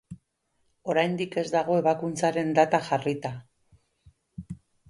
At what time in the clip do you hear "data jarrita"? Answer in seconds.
2.61-3.35